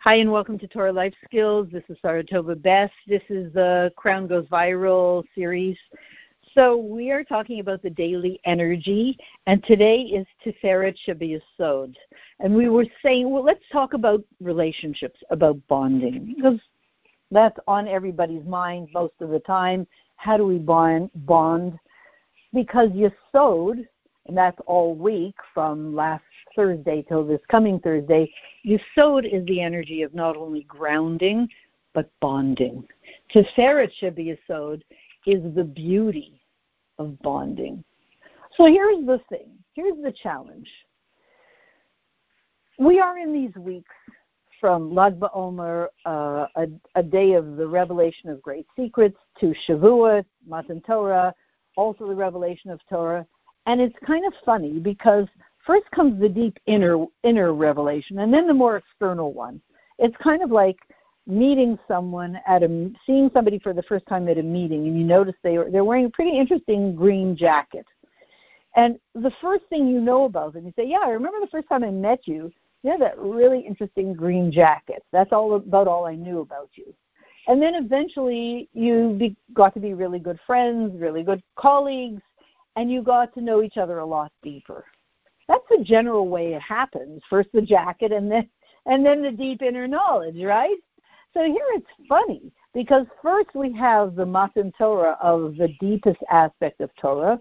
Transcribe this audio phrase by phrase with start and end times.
[0.00, 1.66] Hi, and welcome to Torah Life Skills.
[1.72, 2.92] This is Saratova Best.
[3.08, 5.76] This is the Crown Goes Viral series.
[6.54, 11.96] So we are talking about the daily energy, and today is Tiferet Shabiyasod.
[12.38, 16.60] And we were saying, well, let's talk about relationships, about bonding, because
[17.32, 19.84] that's on everybody's mind most of the time.
[20.14, 21.10] How do we bond?
[21.26, 21.76] Bond
[22.54, 23.84] because Yesod,
[24.28, 26.22] and that's all week from last
[26.54, 28.30] Thursday till this coming Thursday,
[28.64, 31.48] Yesod is the energy of not only grounding
[31.94, 32.86] but bonding.
[33.34, 34.82] Tiferet Yesod
[35.26, 36.40] is the beauty
[36.98, 37.82] of bonding.
[38.56, 39.50] So here's the thing.
[39.74, 40.68] Here's the challenge.
[42.78, 43.94] We are in these weeks
[44.60, 46.66] from Lag BaOmer, uh, a,
[46.96, 51.32] a, day of the revelation of great secrets, to Shavuot, Matan Torah,
[51.76, 53.24] also the revelation of Torah.
[53.68, 55.26] And it's kind of funny because
[55.66, 59.60] first comes the deep inner inner revelation, and then the more external one.
[59.98, 60.78] It's kind of like
[61.26, 65.04] meeting someone at a seeing somebody for the first time at a meeting, and you
[65.04, 67.84] notice they are, they're wearing a pretty interesting green jacket.
[68.74, 71.68] And the first thing you know about them, you say, "Yeah, I remember the first
[71.68, 72.50] time I met you.
[72.82, 75.04] You had that really interesting green jacket.
[75.12, 76.94] That's all about all I knew about you."
[77.48, 82.22] And then eventually you be, got to be really good friends, really good colleagues,
[82.76, 84.84] and you got to know each other a lot deeper.
[85.48, 87.22] That's the general way it happens.
[87.28, 88.48] First the jacket and then
[88.86, 90.76] and then the deep inner knowledge, right?
[91.34, 96.80] So here it's funny because first we have the Matan Torah of the deepest aspect
[96.80, 97.40] of Torah,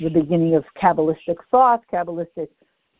[0.00, 2.48] the beginning of Kabbalistic thought, Kabbalistic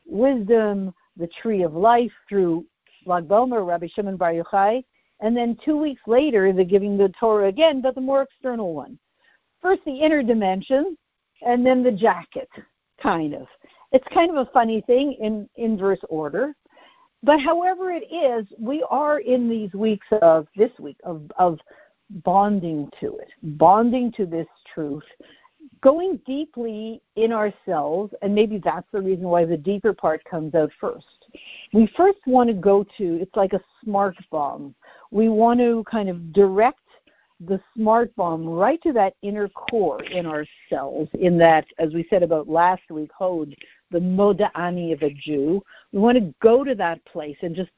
[0.06, 2.64] wisdom, the tree of life through
[3.06, 4.84] Lag BaOmer, Rabbi Shimon Bar Yochai,
[5.20, 8.98] and then two weeks later, the giving the Torah again, but the more external one.
[9.62, 10.96] First, the inner dimension,
[11.42, 12.48] and then the jacket,
[13.02, 13.46] kind of.
[13.92, 16.54] It's kind of a funny thing in inverse order.
[17.22, 21.58] But however it is, we are in these weeks of this week of, of
[22.22, 25.04] bonding to it, bonding to this truth,
[25.80, 30.70] going deeply in ourselves, and maybe that's the reason why the deeper part comes out
[30.78, 31.26] first.
[31.72, 34.74] We first want to go to, it's like a smart bomb
[35.14, 36.80] we want to kind of direct
[37.40, 42.06] the smart bomb right to that inner core in our cells, in that, as we
[42.08, 43.54] said about last week, Hod,
[43.90, 45.62] the moda'ani of a Jew.
[45.92, 47.70] We want to go to that place and just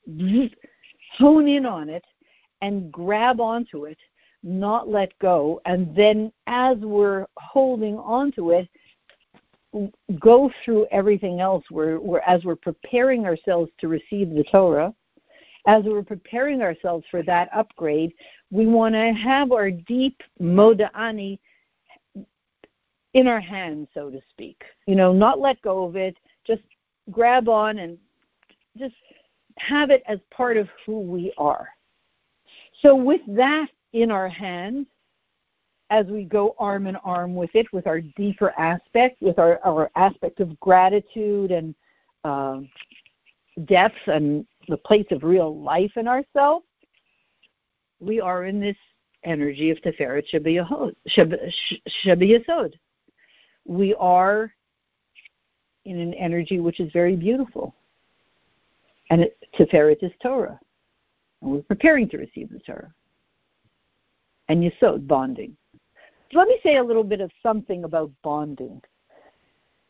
[1.19, 2.05] hone in on it
[2.63, 3.99] and grab onto it,
[4.43, 5.61] not let go.
[5.65, 8.69] And then as we're holding onto it,
[10.21, 11.65] go through everything else.
[11.71, 14.95] We're, we're, as we're preparing ourselves to receive the Torah,
[15.67, 18.13] as we're preparing ourselves for that upgrade,
[18.51, 21.39] we want to have our deep moda'ani
[23.15, 24.63] in our hands, so to speak.
[24.87, 26.17] You know, not let go of it,
[26.47, 26.63] just
[27.11, 27.99] grab on and
[28.79, 28.95] just
[29.59, 31.69] have it as part of who we are.
[32.83, 34.87] So, with that in our hands,
[35.91, 39.91] as we go arm in arm with it, with our deeper aspect, with our, our
[39.97, 41.75] aspect of gratitude and
[42.25, 42.61] uh,
[43.65, 46.67] depth and the place of real life in ourselves,
[48.01, 48.77] we are in this
[49.25, 50.25] energy of Teferet
[52.05, 52.73] Shabiyasod.
[53.65, 54.53] We are
[55.85, 57.75] in an energy which is very beautiful.
[59.11, 60.59] And it, Teferet is Torah.
[61.43, 62.93] And we're preparing to receive the Torah.
[64.49, 65.57] And Yesod, bonding.
[66.33, 68.83] So let me say a little bit of something about bonding.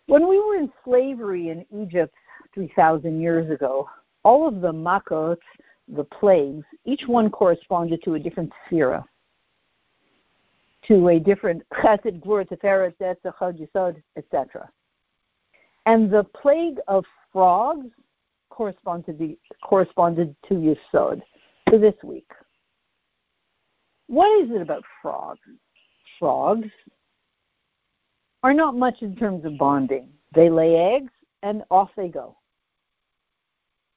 [0.06, 2.14] When we were in slavery in Egypt
[2.54, 3.88] 3,000 years ago,
[4.26, 5.38] all of the makot,
[5.86, 9.04] the plagues, each one corresponded to a different sphere,
[10.88, 14.68] to a different chesed, glur, teferet, yisod, etc.
[15.86, 17.86] And the plague of frogs
[18.50, 21.22] corresponded to, corresponded to yisod
[21.70, 22.30] for this week.
[24.08, 25.38] What is it about frogs?
[26.18, 26.68] Frogs
[28.42, 30.08] are not much in terms of bonding.
[30.34, 31.12] They lay eggs
[31.44, 32.36] and off they go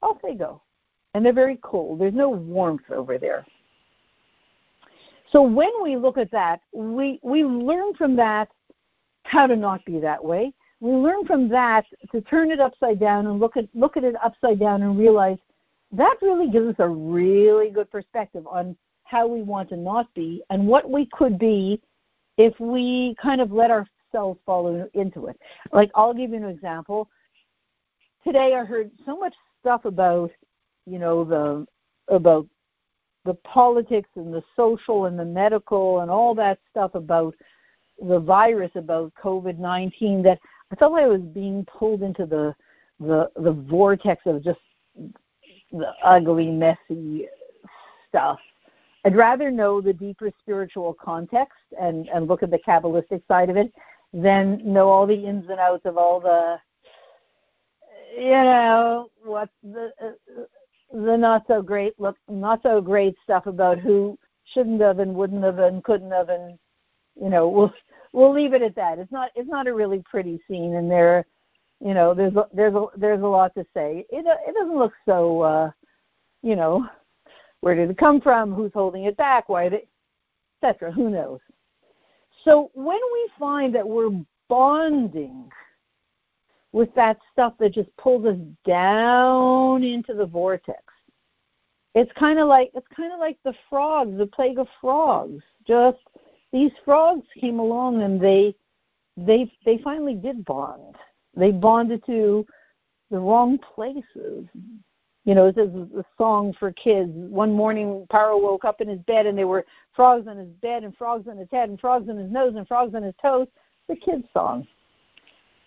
[0.01, 0.61] Oh, off they go.
[1.13, 1.99] And they're very cold.
[1.99, 3.45] There's no warmth over there.
[5.31, 8.49] So when we look at that, we, we learn from that
[9.23, 10.53] how to not be that way.
[10.79, 14.15] We learn from that to turn it upside down and look at look at it
[14.23, 15.37] upside down and realize
[15.91, 20.41] that really gives us a really good perspective on how we want to not be
[20.49, 21.81] and what we could be
[22.37, 25.37] if we kind of let ourselves fall into it.
[25.73, 27.09] Like I'll give you an example.
[28.23, 30.31] Today I heard so much stuff about
[30.85, 31.65] you know the
[32.13, 32.47] about
[33.25, 37.35] the politics and the social and the medical and all that stuff about
[38.01, 40.39] the virus about COVID nineteen that
[40.71, 42.55] I felt like I was being pulled into the
[42.99, 44.59] the the vortex of just
[45.71, 47.27] the ugly, messy
[48.07, 48.39] stuff.
[49.05, 53.57] I'd rather know the deeper spiritual context and, and look at the Kabbalistic side of
[53.57, 53.73] it
[54.11, 56.57] than know all the ins and outs of all the,
[58.17, 59.91] you know, what the
[60.91, 64.17] the not so great look, not so great stuff about who
[64.53, 66.57] shouldn't have and wouldn't have and couldn't have and
[67.21, 67.73] you know we'll
[68.13, 68.99] we'll leave it at that.
[68.99, 71.25] It's not it's not a really pretty scene, and there,
[71.79, 74.05] you know, there's a, there's a, there's a lot to say.
[74.09, 75.71] It it doesn't look so, uh,
[76.41, 76.87] you know,
[77.61, 78.53] where did it come from?
[78.53, 79.49] Who's holding it back?
[79.49, 79.87] Why they,
[80.61, 80.91] etc.
[80.91, 81.39] Who knows?
[82.43, 84.11] So when we find that we're
[84.47, 85.49] bonding
[86.71, 90.83] with that stuff that just pulls us down into the vortex,
[91.95, 95.43] it's kind of like it's kind of like the frogs, the plague of frogs.
[95.67, 95.97] Just
[96.51, 98.55] these frogs came along and they
[99.17, 100.95] they they finally did bond.
[101.35, 102.45] They bonded to
[103.11, 104.45] the wrong places.
[105.25, 107.11] You know, this is a song for kids.
[107.13, 110.83] One morning, Paro woke up in his bed, and there were frogs on his bed,
[110.83, 113.47] and frogs on his head, and frogs on his nose, and frogs on his toes.
[113.87, 114.67] The kids' song.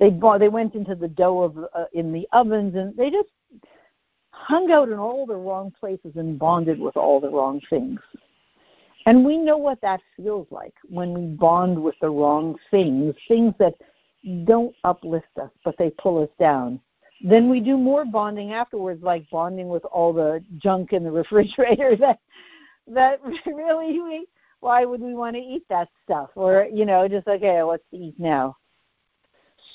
[0.03, 3.29] They bought, they went into the dough of uh, in the ovens, and they just
[4.33, 8.01] hung out in all the wrong places and bonded with all the wrong things.
[9.07, 13.55] And we know what that feels like when we bond with the wrong things, things
[13.61, 13.75] that
[14.45, 16.81] don't uplift us, but they pull us down.
[17.23, 21.95] Then we do more bonding afterwards, like bonding with all the junk in the refrigerator
[22.01, 22.19] that
[22.89, 24.27] that really we
[24.59, 26.31] why would we want to eat that stuff?
[26.35, 28.57] Or, you know, just okay, what's to eat now?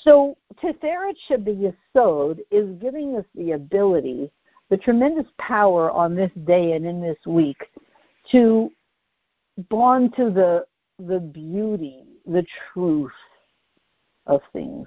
[0.04, 4.30] So Tiferet Yesod is giving us the ability,
[4.70, 7.70] the tremendous power on this day and in this week
[8.30, 8.70] to
[9.70, 10.66] bond to the
[10.98, 13.12] the beauty, the truth
[14.26, 14.86] of things,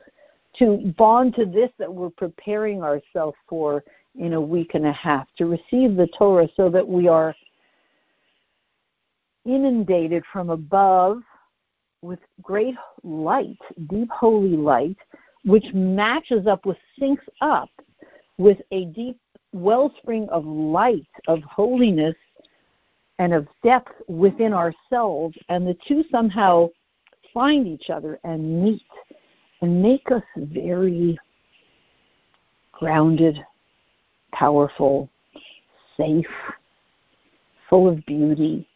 [0.57, 3.83] to bond to this that we're preparing ourselves for
[4.15, 7.33] in a week and a half, to receive the Torah so that we are
[9.45, 11.21] inundated from above
[12.01, 13.59] with great light,
[13.89, 14.98] deep holy light,
[15.45, 17.69] which matches up with, syncs up
[18.38, 19.19] with a deep
[19.53, 22.15] wellspring of light, of holiness
[23.19, 26.68] and of depth within ourselves, and the two somehow
[27.33, 28.81] find each other and meet
[29.62, 31.18] and make us very
[32.71, 33.39] grounded,
[34.33, 35.07] powerful,
[35.95, 36.25] safe,
[37.69, 38.68] full of beauty,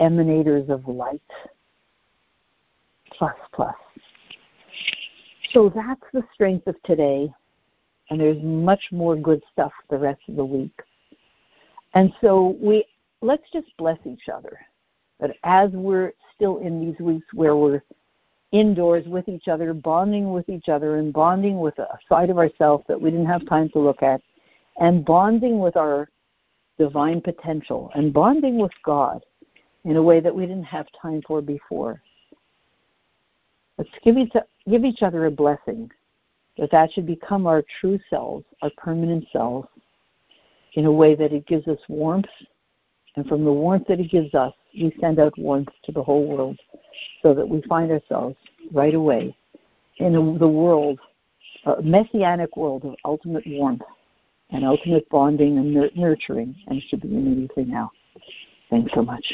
[0.00, 1.20] emanators of light.
[3.18, 3.74] Plus, plus.
[5.52, 7.32] So that's the strength of today,
[8.10, 10.78] and there's much more good stuff the rest of the week.
[11.94, 12.84] And so we
[13.22, 14.58] let's just bless each other.
[15.18, 17.82] But as we're still in these weeks where we're
[18.52, 22.84] indoors with each other, bonding with each other, and bonding with a side of ourselves
[22.88, 24.20] that we didn't have time to look at,
[24.78, 26.08] and bonding with our
[26.78, 29.24] divine potential, and bonding with God
[29.84, 32.02] in a way that we didn't have time for before.
[33.78, 34.32] Let's give each,
[34.68, 35.90] give each other a blessing
[36.58, 39.68] that that should become our true selves, our permanent selves,
[40.74, 42.26] in a way that it gives us warmth
[43.16, 46.26] and from the warmth that it gives us, we send out warmth to the whole
[46.26, 46.58] world
[47.22, 48.36] so that we find ourselves
[48.72, 49.34] right away
[49.96, 51.00] in the world,
[51.64, 53.82] a messianic world of ultimate warmth
[54.50, 57.90] and ultimate bonding and nurturing, and it should be immediately now.
[58.68, 59.24] Thanks so much.